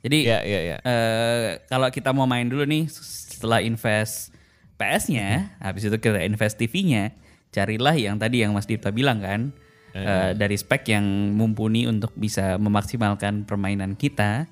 [0.00, 0.76] Jadi ya ya ya.
[0.82, 4.32] eh, kalau kita mau main dulu nih setelah invest
[4.80, 7.12] PS-nya, habis itu kita invest TV-nya,
[7.52, 9.52] carilah yang tadi yang Mas Dipta bilang kan,
[9.92, 11.04] eh, dari spek yang
[11.36, 14.48] mumpuni untuk bisa memaksimalkan permainan kita.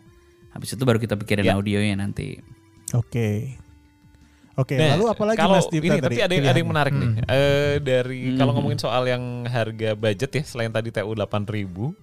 [0.58, 1.54] Habis itu baru kita pikirin Ya.
[1.54, 2.42] audionya nanti.
[2.90, 3.54] Oke.
[4.52, 6.02] Oke, Nah, lalu apa lagi kalau Mas Dipta ini, tadi?
[6.02, 7.10] tapi ada yang, ada yang menarik nih.
[7.14, 7.30] Hmm.
[7.30, 11.94] Eh, dari kalau ngomongin soal yang harga budget ya, selain tadi TU 8000,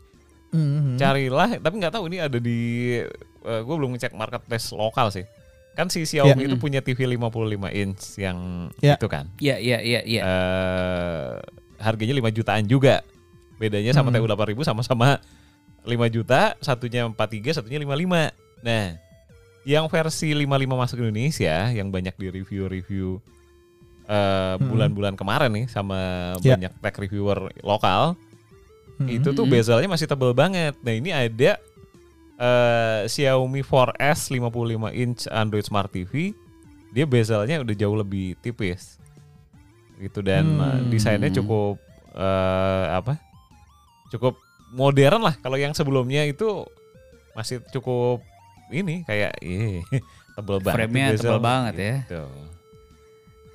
[0.55, 0.95] Hmm.
[0.95, 1.59] carilah.
[1.59, 2.95] Tapi nggak tahu ini ada di,
[3.43, 5.27] gue belum ngecek marketplace lokal sih.
[5.75, 8.95] Kan si Xiaomi itu punya TV 55 inch yang Ya.
[8.95, 9.27] itu kan.
[9.35, 10.21] Iya, iya, iya, iya.
[10.23, 11.31] eh
[11.75, 13.03] harganya 5 jutaan juga.
[13.59, 14.23] Bedanya sama Hmm.
[14.23, 15.19] TU 8000 sama-sama
[15.83, 18.31] 5 juta, satunya 43, satunya 55.
[18.65, 18.97] Nah,
[19.61, 23.21] yang versi 55 masuk Indonesia yang banyak di review-review
[24.05, 24.69] eh, Hmm.
[24.69, 25.97] bulan-bulan kemarin nih sama
[26.41, 26.53] Ya.
[26.53, 28.13] banyak tech reviewer lokal,
[28.97, 29.09] Hmm.
[29.09, 30.73] itu tuh bezelnya masih tebel banget.
[30.81, 31.57] Nah, ini ada
[32.35, 36.35] eh, Xiaomi 4S 55 inch Android Smart TV.
[36.91, 38.99] Dia bezelnya udah jauh lebih tipis.
[39.95, 40.89] Gitu dan eh, Hmm.
[40.91, 41.79] desainnya cukup
[42.11, 43.15] eh, apa?
[44.07, 44.35] Cukup
[44.69, 45.35] modern lah.
[45.39, 46.67] Kalau yang sebelumnya itu
[47.33, 48.19] masih cukup
[48.71, 49.81] ini kayak ih,
[50.35, 50.75] tebel banget.
[50.77, 51.95] Frame-nya tebel banget ya.
[52.05, 52.23] Gitu.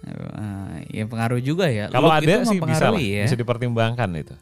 [0.01, 1.93] Eh, ya pengaruh juga ya.
[1.93, 3.25] Kalau Look ada itu sih bisa lah, ya.
[3.29, 4.35] bisa dipertimbangkan itu.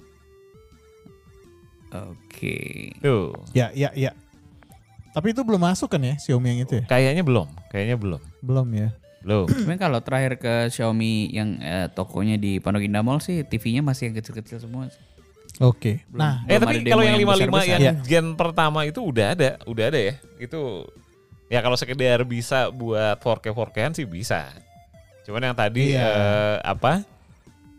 [1.88, 2.92] Oke.
[3.00, 3.32] Tuh.
[3.56, 4.12] Ya, ya, ya.
[5.16, 6.84] Tapi itu belum masuk kan ya Xiaomi yang itu ya?
[6.86, 8.20] Kayaknya belum, kayaknya belum.
[8.44, 8.88] Belum ya.
[9.24, 9.46] Belum.
[9.66, 14.12] Cuman kalau terakhir ke Xiaomi yang eh, tokonya di Pondok Indah Mall sih TV-nya masih
[14.12, 14.92] yang kecil-kecil semua.
[15.58, 16.06] Oke.
[16.06, 16.18] Belum.
[16.18, 17.66] Nah, Eh tapi kalau yang yang 55 besar-besar.
[17.68, 17.92] yang Ya.
[18.00, 20.14] gen pertama itu udah ada, udah ada ya.
[20.36, 20.86] Itu
[21.46, 24.54] ya kalau sekedar bisa buat 4K 4K-an sih bisa.
[25.22, 26.04] Cuman yang tadi Iya.
[26.04, 27.02] eh, apa?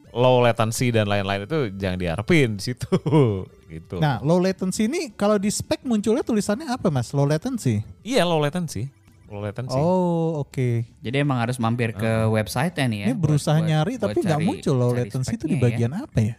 [0.10, 2.90] low latency dan lain-lain itu jangan diharapin di situ
[3.70, 4.02] gitu.
[4.02, 7.14] nah low latency ini kalau di spek munculnya tulisannya apa Mas?
[7.14, 7.86] Low latency.
[8.02, 8.90] Iya low latency.
[9.30, 9.78] Low latency.
[9.78, 10.82] Oh, oke.
[10.98, 13.06] Jadi emang harus mampir ke website-nya nih ya.
[13.06, 15.62] Ini berusaha buat- nyari buat tapi nggak muncul low latency itu di ya.
[15.62, 16.36] bagian apa ya?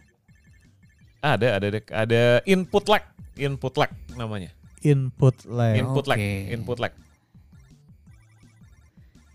[1.21, 3.05] Ada ada ada ada input lag,
[3.37, 4.49] input lag namanya.
[4.81, 5.77] Input lag.
[5.77, 6.33] Input lag, Oke.
[6.49, 6.93] input lag.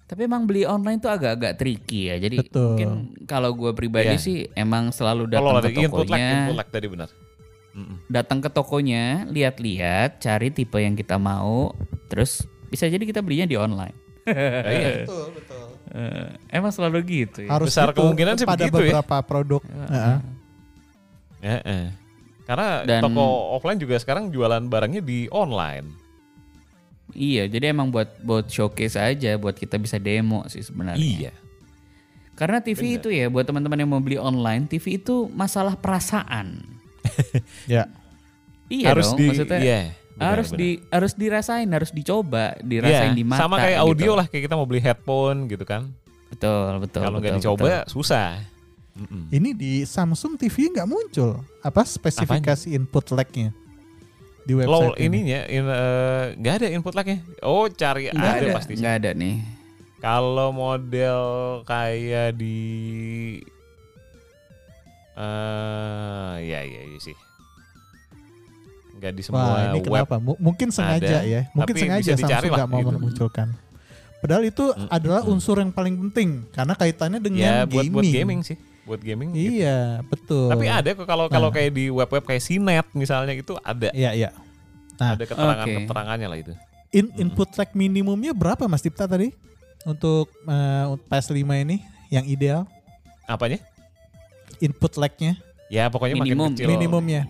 [0.06, 2.16] Tapi emang beli online tuh agak-agak tricky ya.
[2.18, 2.62] Jadi Betul.
[2.74, 2.90] mungkin
[3.26, 4.22] kalau gue pribadi Iya.
[4.22, 7.08] sih emang selalu datang ke input lag, tokonya, input lag tadi benar.
[8.08, 11.76] Datang ke tokonya, lihat-lihat, cari tipe yang kita mau,
[12.08, 13.92] terus bisa jadi kita belinya di online.
[14.26, 14.34] Nah,
[14.66, 14.90] iya.
[15.06, 15.64] Betul, betul.
[15.92, 17.50] Eh, emang selalu gitu ya.
[17.52, 18.90] Harus Besar gitu kemungkinan sih pada begitu ya.
[18.98, 19.62] beberapa produk.
[19.62, 20.16] Heeh.
[21.40, 21.86] Ya, eh.
[22.46, 26.06] Karena Dan- toko offline juga sekarang jualan barangnya di online.
[27.14, 31.00] Iya, jadi emang buat buat showcase aja, buat kita bisa demo sih sebenarnya.
[31.00, 31.32] Iya.
[32.36, 36.62] Karena TV itu ya, buat teman-teman yang mau beli online, TV itu masalah perasaan.
[37.70, 37.86] Ya.
[38.66, 39.80] Iya harus dong, di maksudnya iya,
[40.18, 40.58] benar, harus benar.
[40.58, 43.46] di harus dirasain, harus dicoba, dirasain Iya, di mata.
[43.46, 43.86] Sama kayak gitu.
[43.86, 45.86] audio lah kayak kita mau beli headphone gitu kan.
[46.34, 47.06] Betul, betul.
[47.06, 48.42] Kalau nggak betul, dicoba susah.
[48.96, 49.28] Mm-mm.
[49.28, 51.36] Ini di Samsung TV nggak muncul.
[51.60, 53.52] Apa spesifikasi input lag-nya?
[54.42, 55.04] Di website Low ini.
[55.26, 57.18] ininya in- eh, nggak ada input lagnya.
[57.40, 58.08] Oh cari.
[58.08, 58.72] Nggak ada, ada, pasti.
[58.74, 59.36] nggak ada nih.
[59.96, 61.20] Kalau model
[61.62, 62.56] kayak di
[65.16, 67.16] eh ya ya iya sih.
[68.96, 70.04] Nggak di semua Wah, ini web.
[70.04, 70.16] kenapa?
[70.18, 71.40] M- mungkin sengaja ada, ya.
[71.52, 72.90] Mungkin tapi sengaja Samsung nggak mau gitu.
[72.92, 73.48] memunculkan.
[74.16, 75.30] Padahal itu Mm, adalah mm.
[75.30, 77.92] unsur yang paling penting karena kaitannya dengan Ya buat gaming.
[77.92, 79.30] buat gaming sih, buat gaming.
[79.32, 79.58] gitu.
[79.58, 80.46] Iya, betul.
[80.48, 81.54] Tapi ada kok kalau kalau Nah.
[81.54, 84.30] kayak di web-web kayak Sinet misalnya itu ada Iya, iya.
[84.96, 86.52] Nah, ada keterangan-keterangannya lah itu.
[86.88, 89.34] in, input lag minimumnya berapa Mas Dipta tadi?
[89.82, 92.64] Untuk eh, PS5 ini yang ideal
[93.24, 93.58] Apanya?
[94.58, 96.46] input lag-nya Ya pokoknya Minimum.
[96.46, 96.66] makin kecil.
[96.68, 97.22] minimumnya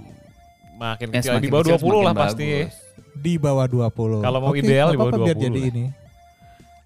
[0.74, 2.48] Makin Ya, kecil di bawah kecil 20 lah semakin pasti.
[2.54, 2.74] bagus.
[3.16, 4.20] di bawah 20.
[4.20, 5.84] Kalau mau Oke, ideal di bawah apa-apa, biar 20 jadi ini.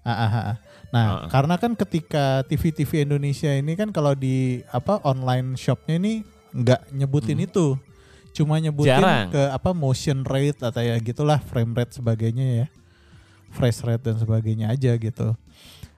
[0.01, 0.55] Ah, ah, ah, ah.
[0.91, 1.29] Nah, Ah, ah.
[1.31, 7.39] karena kan ketika TV-TV Indonesia ini kan kalau di apa online shopnya ini nggak nyebutin
[7.39, 7.47] Hmm.
[7.47, 7.67] itu.
[8.31, 9.27] cuma nyebutin Jarang.
[9.27, 12.65] ke apa motion rate atau ya gitulah frame rate sebagainya ya
[13.51, 15.35] fresh rate dan sebagainya aja gitu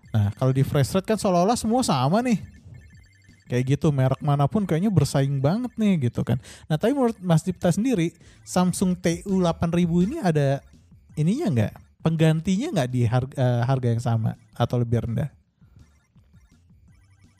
[0.10, 2.41] nah kalau di fresh rate kan seolah-olah semua sama nih
[3.45, 7.45] kayak gitu merek mana pun kayaknya bersaing banget nih gitu kan nah tapi menurut Mas
[7.45, 9.69] Dipta sendiri Samsung TU 8000
[10.01, 10.58] ini ada
[11.13, 15.31] ininya nggak penggantinya nggak di harga, eh, harga yang sama atau lebih rendah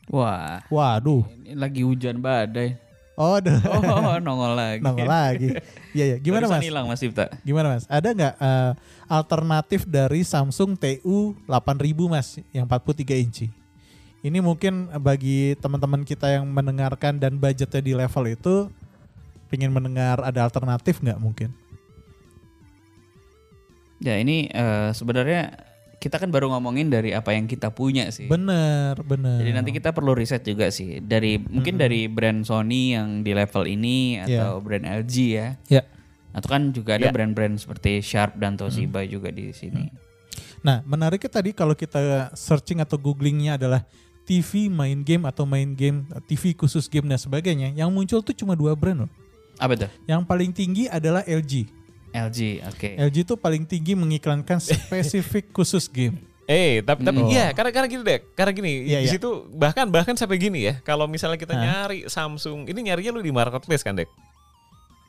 [0.08, 2.76] Wah, waduh ini lagi hujan badai.
[3.15, 4.82] oh ada Oh, nongol lagi.
[4.84, 5.47] nongol lagi
[5.91, 7.26] iya ya gimana Barusan mas hilang Mas Dipta.
[7.41, 7.86] Gimana mas?
[7.88, 8.71] Ada nggak eh,
[9.08, 13.47] alternatif dari Samsung TU 8000 mas yang 43 inci?
[14.23, 18.71] Ini mungkin bagi teman-teman kita yang mendengarkan dan budgetnya di level itu
[19.47, 21.52] pengen mendengar ada alternatif nggak mungkin?
[24.04, 25.56] Ya ini eh, sebenarnya
[25.98, 28.28] kita kan baru ngomongin dari apa yang kita punya sih.
[28.28, 29.39] Bener, bener.
[29.39, 33.63] Jadi nanti kita perlu riset juga sih dari mungkin dari brand Sony yang di level
[33.63, 35.48] ini atau brand LG ya.
[35.72, 35.88] Ya.
[36.36, 37.13] Atau kan juga ada Ya.
[37.13, 39.88] brand-brand seperti Sharp dan Toshiba juga di sini.
[40.60, 43.88] Nah menariknya tadi kalau kita searching atau googlingnya adalah
[44.28, 48.56] TV main game atau main game TV khusus game dan sebagainya, yang muncul tuh cuma
[48.56, 49.12] dua brand loh.
[49.56, 49.92] Apa tuh?
[50.04, 51.70] Yang paling tinggi adalah LG.
[52.13, 52.89] LG, oke.
[53.02, 56.21] LG tuh paling tinggi mengiklankan spesifik khusus game.
[56.43, 57.32] Eh, tapi tapi Hmm.
[57.32, 59.13] iya, karena karena gini deh, karena gini Iya, di iya.
[59.15, 61.63] situ bahkan bahkan sampai gini ya, kalau misalnya kita Hah?
[61.88, 64.12] nyari Samsung, ini nyarinya lu di marketplace kan, Dek?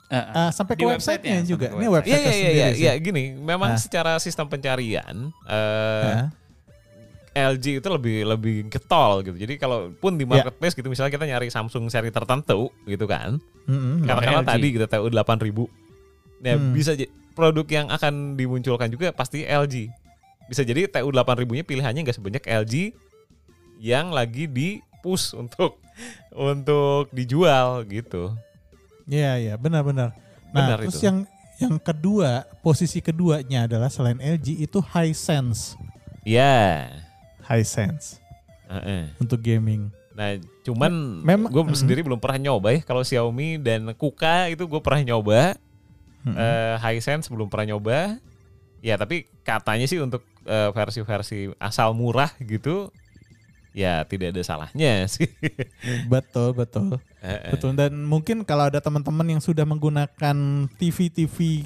[0.07, 0.25] Eh, eh.
[0.33, 1.67] Ah, sampai Di ke websitenya website-nya, juga.
[1.71, 2.07] Ini website.
[2.07, 3.03] Iya website iya iya iya, sendiri iya, sih.
[3.03, 3.81] gini, memang Hah?
[3.83, 5.15] secara sistem pencarian
[5.45, 6.29] eh Hah?
[7.35, 9.35] LG itu lebih lebih getol gitu.
[9.35, 10.39] Jadi kalaupun di Ya.
[10.39, 13.43] marketplace gitu misalnya kita nyari Samsung seri tertentu gitu kan.
[13.67, 14.07] Mm-mm.
[14.07, 14.51] Katakanlah LG.
[14.55, 15.67] tadi kita tahu 8000.
[16.45, 16.71] Ya Hmm.
[16.71, 16.93] bisa
[17.33, 19.89] produk yang akan dimunculkan juga pasti LG.
[20.45, 22.93] Bisa jadi TU 8000-nya pilihannya nggak sebanyak LG
[23.81, 25.81] yang lagi di push untuk
[26.31, 28.37] untuk dijual gitu.
[29.05, 30.13] Iya iya benar-benar.
[30.53, 31.09] Nah Benar terus itu.
[31.09, 31.19] yang
[31.57, 35.79] yang kedua posisi keduanya adalah selain LG itu Hisense,
[36.23, 36.91] Ya.
[37.41, 38.19] Hisense
[38.67, 39.13] Heeh.
[39.17, 39.93] untuk gaming.
[40.15, 41.75] Nah, cuman Memang- gue Mm.
[41.75, 42.81] sendiri belum pernah nyoba ya.
[42.81, 45.59] Kalau Xiaomi dan Kuka itu gue pernah nyoba.
[46.25, 46.35] Mm-mm.
[46.35, 48.17] Eh, Hisense belum pernah nyoba.
[48.81, 52.93] Ya, tapi katanya sih untuk eh, versi-versi asal murah gitu,
[53.73, 55.29] ya tidak ada salahnya sih.
[56.05, 57.53] betul betul Eh, eh.
[57.57, 60.37] betul dan mungkin kalau ada teman-teman yang sudah menggunakan
[60.77, 61.65] TV TV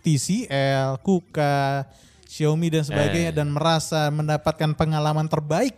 [0.00, 1.86] TCL, Kuka,
[2.26, 3.36] Xiaomi dan sebagainya Eh.
[3.36, 5.74] dan merasa mendapatkan pengalaman terbaik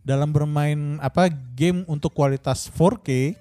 [0.00, 3.40] dalam bermain apa game untuk kualitas 4K.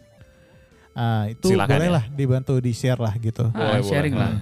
[0.94, 3.50] Ah, itu Silakan bolehlah dibantu di share lah gitu.
[3.50, 4.30] Ah, Boleh, sharing boleh.
[4.30, 4.34] lah.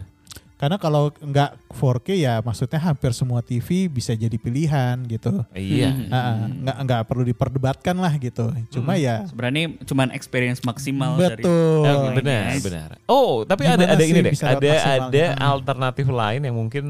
[0.56, 5.42] Karena kalau nggak 4K ya maksudnya hampir semua TV bisa jadi pilihan gitu.
[5.52, 5.90] Iya.
[5.90, 6.08] Hmm.
[6.08, 8.46] Ah, ah, nggak nggak perlu diperdebatkan lah gitu.
[8.70, 11.82] Cuma ya Sebenarnya cuman experience maksimal dari betul.
[11.82, 12.62] Eh, Oh, benar, nice.
[12.62, 12.90] benar.
[13.08, 14.34] Oh, tapi ada Gimana ada sih ini deh.
[14.38, 15.50] Ada ada Hmm.
[15.50, 16.86] alternatif lain yang mungkin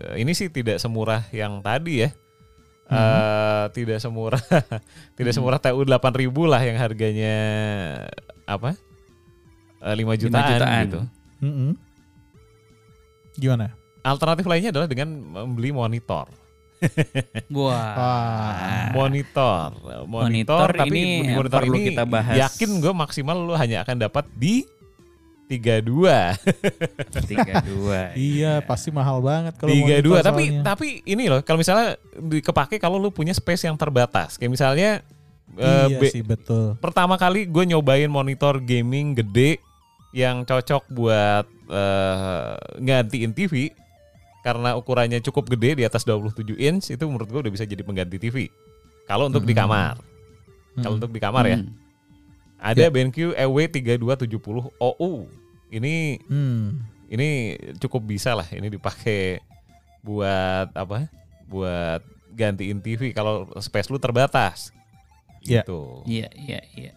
[0.00, 2.10] eh, ini sih tidak semurah yang tadi ya.
[2.84, 2.96] Hmm.
[2.96, 4.40] Eh, tidak semurah
[5.16, 5.92] tidak semurah TU 8000
[6.48, 7.36] lah yang harganya
[8.44, 8.76] apa?
[9.80, 10.84] Eh, 5 jutaan, jutaan.
[10.86, 11.00] gitu.
[11.40, 11.70] Mm-mm.
[13.34, 13.74] Gimana?
[14.00, 16.28] Alternatif lainnya adalah dengan membeli monitor.
[17.56, 17.96] Wah.
[17.96, 18.92] Wah.
[18.92, 19.68] Monitor,
[20.04, 22.36] monitor, Monitor tapi ini di monitor perlu ini kita bahas.
[22.36, 24.68] yakin gue maksimal lu hanya akan dapat di
[25.44, 25.84] 32.
[27.24, 28.00] Tiga dua.
[28.32, 30.62] Iya, pasti mahal banget kalau tiga dua monitor tapi soalnya.
[30.64, 35.04] tapi ini loh kalau misalnya di- kepake kalau lu punya space yang terbatas kayak misalnya
[35.54, 36.74] eh, iya be- sih betul.
[36.78, 39.60] pertama kali gue nyobain monitor gaming gede
[40.10, 43.70] yang cocok buat eh, gantiin TV
[44.40, 48.18] karena ukurannya cukup gede di atas 27 inch itu menurut gue udah bisa jadi pengganti
[48.18, 48.48] TV
[49.04, 49.62] kalau untuk di Mm-mm.
[49.62, 49.94] kamar
[50.76, 51.72] kalau untuk di kamar ya Hmm.
[52.60, 52.88] ada Ya.
[52.88, 54.40] BenQ EW3270
[54.74, 55.12] OU
[55.70, 56.80] ini Hmm.
[57.06, 57.28] ini
[57.76, 59.40] cukup bisa lah ini dipakai
[60.00, 61.08] buat apa
[61.44, 64.72] buat gantiin TV kalau space lu terbatas
[65.44, 65.60] Ya.
[65.60, 66.92] gitu Iya, iya, iya.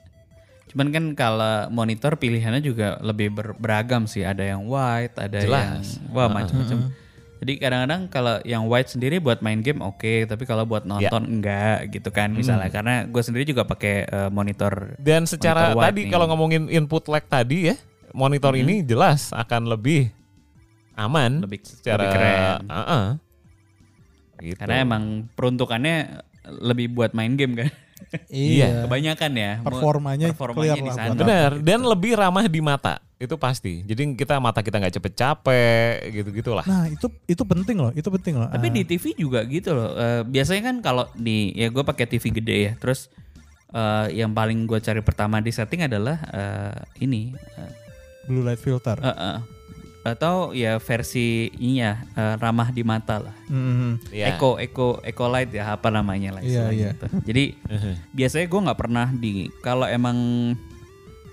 [0.68, 4.22] Cuman kan kalau monitor pilihannya juga lebih ber- beragam sih.
[4.22, 5.96] Ada yang white, ada Jelas.
[5.96, 6.92] yang wah macam-macam.
[7.38, 11.88] Jadi kadang-kadang kalau yang white sendiri buat main game oke, tapi kalau buat nonton enggak
[11.90, 12.68] gitu kan misalnya.
[12.68, 14.98] Karena gue sendiri juga pakai eh, monitor.
[14.98, 17.76] dan secara Monitor tadi kalau ngomongin input lag tadi ya
[18.12, 20.10] monitor ini jelas akan lebih
[20.96, 22.60] aman Lebih- secara lebih keren.
[22.68, 23.06] Heeh.
[24.44, 25.96] gitu Karena emang peruntukannya
[26.60, 27.70] lebih buat main game kan.
[28.32, 28.86] Iya.
[28.88, 29.52] Kebanyakan ya.
[29.62, 31.18] Performanya performanya clear di sana.
[31.18, 35.94] benar dan lebih ramah di mata itu pasti jadi kita mata kita nggak cepet capek
[36.14, 38.46] gitu gitulah Nah, itu itu penting loh, itu penting loh.
[38.46, 39.98] Tapi di TV juga gitu loh.
[39.98, 42.74] Eh, biasanya kan kalau di ya gue pakai TV gede ya.
[42.78, 43.10] Terus
[43.74, 47.72] eh, yang paling gue cari pertama di setting adalah eh, ini eh,
[48.30, 49.02] blue light filter.
[49.02, 49.38] Eh, eh.
[50.08, 53.36] Atau ya versi ini ya eh, ramah di mata lah.
[53.52, 54.16] Mhm.
[54.16, 54.36] Iya.
[54.36, 56.92] Eco Eco Eco Light ya apa namanya lah istilahnya iya.
[56.96, 57.08] gitu.
[57.28, 57.44] Jadi
[58.16, 60.18] biasanya gue nggak pernah di kalau emang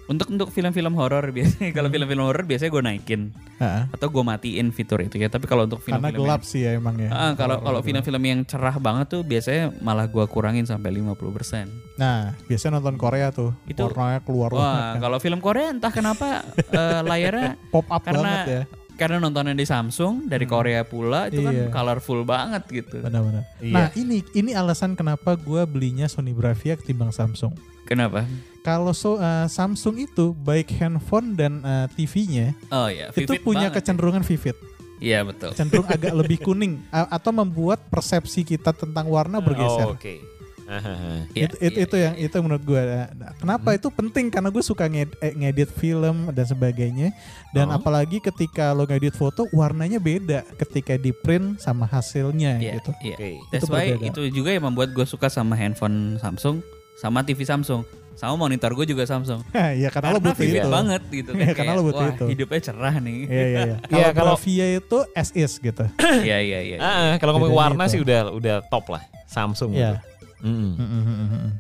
[0.05, 1.95] untuk untuk film-film horor biasanya kalau Hmm.
[1.95, 3.23] film-film horor biasanya gue naikin
[3.57, 3.89] Ha-ha.
[3.89, 5.27] atau gue matiin fitur itu ya.
[5.27, 7.09] Tapi kalau untuk Karena film-film gelap sih ya emang ya.
[7.09, 11.73] Ah, kalau kalau film-film yang cerah banget tuh biasanya malah gua kurangin sampai 50%.
[11.95, 13.57] Nah, biasanya nonton Korea tuh.
[13.65, 15.01] Itu- warnanya keluar banget Wah, kan.
[15.01, 18.63] kalau film Korea entah kenapa eh, layarnya Pop up karena banget ya.
[18.95, 21.67] karena nontonnya di Samsung dari Korea pula itu Iya.
[21.67, 23.01] kan colorful banget gitu.
[23.01, 23.43] Benar-benar.
[23.59, 23.73] Iya.
[23.73, 27.57] Nah, ini ini alasan kenapa gua belinya Sony Bravia ketimbang Samsung.
[27.85, 28.29] Kenapa?
[28.65, 33.85] Kalau so, eh, Samsung itu baik handphone dan eh, TV-nya Oh ya, itu punya banget.
[33.85, 34.57] kecenderungan vivid,
[34.97, 35.53] Iya betul.
[35.53, 39.85] cenderung agak lebih kuning atau membuat persepsi kita tentang warna bergeser.
[39.85, 40.17] Oh, Oke.
[40.65, 41.29] Ahaha.
[41.37, 42.81] Iya, itu itu, iya, itu yang itu menurut gue.
[43.13, 43.77] Nah, kenapa Hmm.
[43.77, 44.33] itu penting?
[44.33, 47.13] Karena gue suka nged- eh, ngedit film dan sebagainya.
[47.53, 47.77] Dan Oh.
[47.77, 52.97] apalagi ketika lo ngedit foto, warnanya beda ketika di print sama hasilnya Iya, gitu.
[53.05, 53.13] iya.
[53.13, 53.31] Oke.
[53.53, 54.09] That's Itu why berbeda.
[54.09, 56.65] itu juga yang membuat gue suka sama handphone Samsung,
[56.97, 59.43] sama TV Samsung, sama monitor gue juga Samsung.
[59.79, 60.69] Iya, karena, lo butuh itu.
[60.69, 61.43] banget gitu kan.
[61.43, 62.25] Iya, karena lo butuh wah, itu.
[62.31, 63.17] Hidupnya cerah nih.
[63.27, 63.77] Iya, iya, iya.
[63.91, 65.85] Iya, Kalau kalau- Bravia itu as is gitu.
[66.27, 66.77] Iya iya iya.
[66.79, 67.93] Ah, ah, kalau ngomong warna itu.
[67.93, 69.75] sih udah udah top lah Samsung.
[69.75, 69.99] Iya.
[69.99, 69.99] gitu.
[70.45, 71.51] Mm, mm, mm, mm, mm.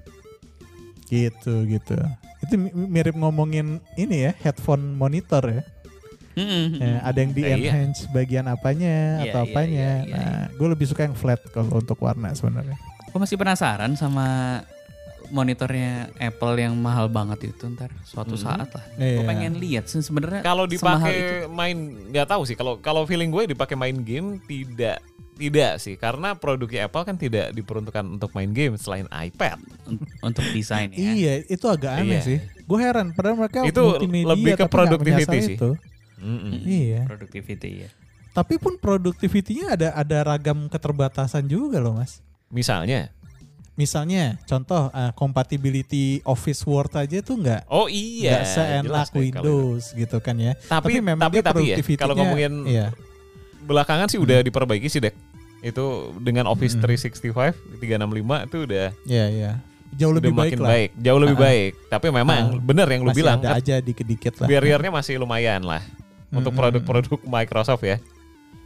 [1.04, 1.96] Gitu, gitu.
[2.40, 5.62] Itu mi- mirip ngomongin ini ya, headphone monitor ya.
[6.34, 6.76] Mm-mm.
[6.76, 7.70] Ya, ada yang di Eh, iya.
[7.70, 9.88] enhance bagian apanya Iya, atau iya, apanya.
[10.02, 12.74] iya, iya, nah, gue lebih suka yang flat kalau untuk warna sebenarnya.
[13.06, 14.58] Gue masih penasaran sama
[15.28, 18.42] monitornya Apple yang mahal banget itu ntar suatu Mhm.
[18.42, 18.84] saat lah.
[18.94, 19.16] Iya.
[19.16, 21.76] Gue pengen lihat sih sebenarnya Kalau dipakai main
[22.08, 22.54] nggak tahu sih.
[22.54, 25.00] Kalau kalau feeling gue dipakai main game tidak
[25.34, 29.58] tidak sih karena produknya Apple kan tidak diperuntukkan untuk main game selain iPad.
[29.84, 31.10] Un- untuk desain ya.
[31.10, 32.22] Iya, itu agak aneh Iya.
[32.22, 32.38] sih.
[32.64, 35.56] Gue heran, padahal mereka Itu multimedia lebih ke productivity menyasar sih.
[35.58, 35.70] Itu.
[36.16, 36.52] Mm-mm.
[36.62, 37.00] Iya.
[37.04, 37.90] Productivity ya.
[38.30, 42.22] Tapi pun produktivitinya ada ada ragam keterbatasan juga loh mas.
[42.48, 43.10] Misalnya,
[43.74, 49.18] Misalnya, contoh uh, compatibility Office Word aja tuh nggak oh iya, nggak seenak deh.
[49.18, 50.54] Windows gitu kan ya.
[50.54, 52.94] Tapi memang tapi dia tapi ya, kalau ngomongin iya.
[53.60, 55.14] belakangan sih udah diperbaiki sih dek.
[55.58, 56.86] Itu dengan Office Mm-mm.
[56.86, 59.52] 365 365 itu udah Iya, iya.
[59.94, 60.68] Jauh lebih baik makin lah.
[60.70, 61.42] baik, jauh lebih Ah.
[61.42, 61.72] baik.
[61.88, 62.58] Tapi memang Ah.
[62.60, 64.46] bener yang lu Masih bilang, ada aja dikit-dikit lah.
[64.46, 65.82] barriernya masih lumayan lah
[66.30, 66.78] untuk Mm-mm.
[66.78, 67.98] produk-produk Microsoft ya.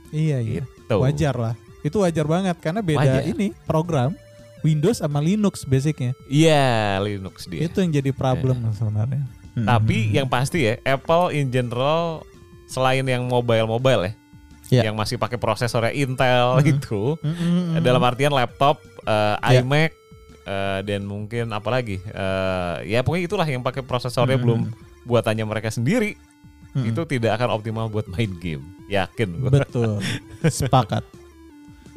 [0.09, 0.61] Iya, iya.
[0.65, 0.97] Gitu.
[0.97, 1.55] Wajar lah.
[1.81, 3.23] Itu wajar banget karena beda Wajar.
[3.25, 4.13] ini program
[4.69, 6.13] Windows sama Linux basicnya.
[6.29, 7.65] Iya, Linux dia.
[7.65, 9.25] Itu yang jadi problem sebenarnya.
[9.57, 10.15] Tapi Hmm.
[10.15, 12.23] yang pasti ya, Apple in general
[12.69, 14.13] selain yang mobile-mobile ya,
[14.69, 14.83] Ya.
[14.87, 16.65] yang masih pakai prosesornya Intel Mhm.
[16.69, 17.83] gitu, Mm, mm, mm.
[17.83, 19.65] dalam artian laptop, eh, Ya.
[19.65, 19.91] iMac,
[20.45, 24.45] eh, dan mungkin apa lagi, eh, ya pokoknya itulah yang pakai prosesornya Mhm.
[24.45, 24.61] belum
[25.09, 26.15] buatannya mereka sendiri,
[26.77, 29.51] Mm, itu tidak akan optimal buat main game, yakin gue.
[29.51, 29.99] betul.
[30.47, 31.03] Sepakat.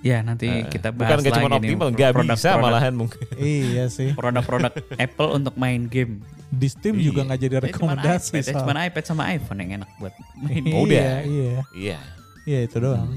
[0.02, 2.94] Ya nanti Eh, kita bukan bahas cuma lagi nih optimal, nggak produk- bisa produk- malahan
[2.94, 3.22] mungkin.
[3.62, 4.10] iya sih.
[4.12, 6.26] Produk-produk Apple untuk main game.
[6.50, 7.06] Di Steam Iya.
[7.06, 8.34] juga nggak jadi Ya, rekomendasi.
[8.36, 10.64] iPad, ya, iPad sama iPhone yang enak buat main.
[10.70, 10.98] Oh, udah.
[10.98, 11.60] Iya, iya.
[11.72, 12.00] Iya.
[12.42, 13.14] Iya itu doang.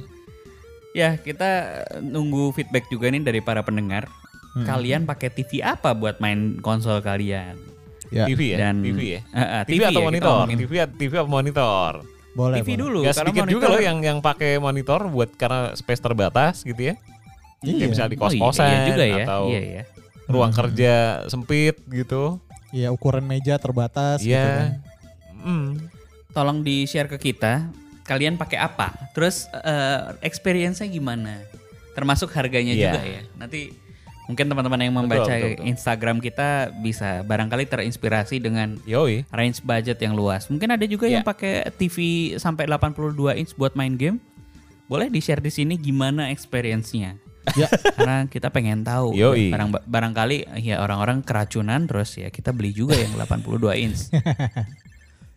[0.93, 1.51] Ya kita
[1.99, 4.07] nunggu feedback juga nih dari para pendengar.
[4.53, 4.63] Hmm.
[4.63, 7.59] Kalian pakai TV apa buat main konsol kalian?
[8.13, 9.21] Ya, TV ya, Dan TV ya.
[9.27, 10.37] Eh, eh, TV, atau ya, monitor?
[10.47, 11.93] TV, TV atau monitor?
[12.35, 12.59] Boleh.
[12.59, 12.79] TV boleh.
[12.79, 12.99] dulu.
[13.03, 16.95] Gak sedikit juga monitor- loh yang yang pakai monitor buat karena space terbatas gitu ya.
[17.61, 17.75] Iya.
[17.79, 19.17] Kayak misalnya di Oh, iya, kos-kosan iya juga ya.
[19.23, 19.83] atau Iya ya.
[20.27, 20.59] ruang Hmm.
[20.61, 20.95] kerja
[21.27, 22.43] sempit gitu.
[22.71, 24.19] Iya ukuran meja terbatas.
[24.21, 24.83] gitu kan.
[24.83, 25.41] Iya.
[25.41, 25.69] Mm.
[26.31, 27.71] Tolong di share ke kita.
[28.03, 28.93] Kalian pakai apa?
[29.13, 31.41] Terus eh, experience-nya gimana?
[31.93, 32.91] Termasuk harganya Iya.
[32.91, 33.23] juga ya.
[33.35, 33.71] Nanti
[34.25, 35.65] mungkin teman-teman yang membaca betul, betul.
[35.69, 36.49] Instagram kita
[36.81, 39.29] bisa barangkali terinspirasi dengan Yoi.
[39.29, 40.49] range budget yang luas.
[40.49, 41.21] Mungkin ada juga Iya.
[41.21, 41.97] yang pakai TV
[42.41, 44.17] sampai 82 inch buat main game.
[44.85, 47.17] Boleh di-share di sini gimana experience-nya.
[47.57, 47.69] Ya.
[47.97, 49.13] Karena kita pengen tahu.
[49.13, 49.53] Yoi.
[49.53, 54.09] Barang barangkali ya orang-orang keracunan terus ya kita beli juga yang 82 inch.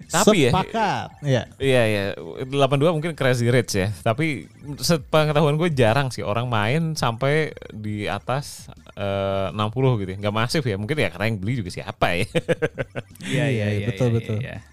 [0.08, 1.08] Tapi ya- Sepakat.
[1.20, 1.42] Iya.
[1.58, 2.04] Iya ya,
[2.48, 3.92] 82 mungkin crazy rich ya.
[4.00, 10.10] Tapi sepengetahuan gue jarang sih orang main sampai di atas eh, 60 gitu.
[10.14, 10.18] ya.
[10.18, 10.76] Nggak masif ya.
[10.76, 12.26] Mungkin ya karena yang beli juga siapa ya.
[13.28, 14.40] Iya, iya, betul, betul.
[14.40, 14.64] iya.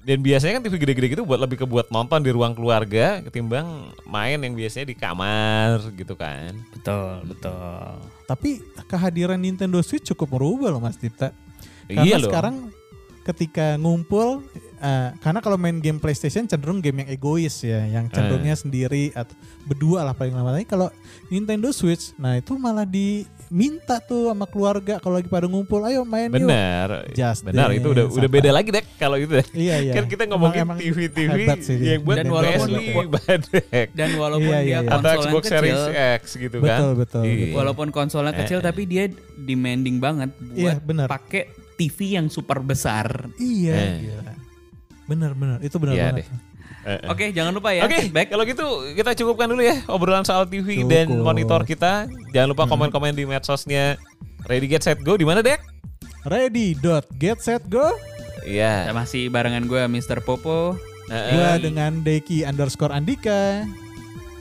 [0.00, 3.92] Dan biasanya kan TV gede-gede gitu buat lebih ke buat nonton di ruang keluarga ketimbang
[4.08, 6.56] main yang biasanya di kamar gitu kan.
[6.72, 7.92] Betul, betul.
[8.24, 8.56] Tapi
[8.88, 11.28] kehadiran Nintendo Switch cukup merubah loh Mas Dita.
[11.84, 12.32] Karena Iya loh.
[12.32, 12.54] sekarang
[13.28, 14.40] ketika ngumpul
[14.78, 19.36] eh, karena kalau main game PlayStation cenderung game yang egois ya, yang cenderungnya sendiri atau
[19.62, 20.48] berdua lah paling lama.
[20.50, 20.88] Tapi kalau
[21.28, 26.30] Nintendo Switch, nah itu malah diminta tuh sama keluarga kalau lagi pada ngumpul, ayo main
[26.30, 26.40] yuk.
[26.40, 27.10] Benar.
[27.12, 29.46] Just Benar itu udah udah beda lagi deh kalau itu deh.
[29.52, 29.92] Iya iya.
[29.92, 33.88] Kan kita ngomongin Emang- emang TV-TV hebat sih yang buat Dan walaupun- badek.
[33.92, 34.90] Dan walaupun Iya, dia iya, iya.
[34.90, 35.82] Atau Xbox kecil, Series
[36.16, 36.78] X gitu kan.
[36.80, 37.34] Betul, betul, Iya.
[37.36, 37.56] betul.
[37.60, 38.64] walaupun konsolnya kecil Eh.
[38.64, 39.04] tapi dia
[39.36, 41.06] demanding banget Iya, buat benar.
[41.10, 43.30] pakai TV yang super besar.
[43.38, 43.72] Iya.
[43.72, 43.94] Eh.
[44.02, 44.32] gila.
[45.06, 46.16] Bener bener itu bener Iya banget.
[46.18, 46.28] deh.
[46.78, 47.08] Eh, eh.
[47.08, 47.84] Oke, jangan lupa ya.
[47.84, 48.28] Oke, feedback.
[48.28, 50.88] kalau gitu kita cukupkan dulu ya obrolan soal TV Cukup.
[50.88, 52.04] dan monitor kita.
[52.30, 53.96] Jangan lupa komen-komen di medsosnya
[54.44, 55.60] Ready Get Set Go di mana, Dek?
[56.24, 57.94] Ready dot get set go.
[58.42, 58.92] Ya, Iya.
[58.92, 60.20] masih barengan gue Mr.
[60.20, 60.76] Popo.
[61.06, 61.32] Eh, eh.
[61.32, 63.64] Gua dengan Deki underscore Andika.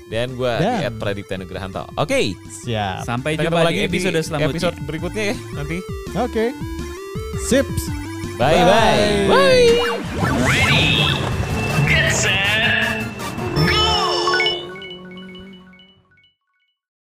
[0.07, 1.83] Dan gue Dan- di Pradipta Nugrahanto.
[1.95, 3.03] Oke, Siap.
[3.03, 4.51] Sampai kita jumpa ketemu di lagi episode selanjutnya.
[4.51, 5.77] episode berikutnya ya nanti.
[6.15, 6.45] Oke.
[7.45, 7.89] Sips.
[8.37, 9.27] Bye bye.
[9.27, 9.67] Bye.
[10.19, 11.87] bye.
[11.87, 12.86] Get set.